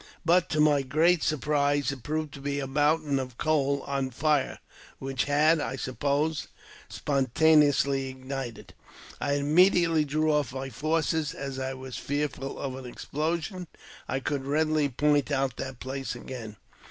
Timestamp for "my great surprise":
0.59-1.91